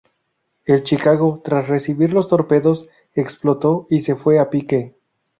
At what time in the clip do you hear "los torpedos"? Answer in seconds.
2.11-2.89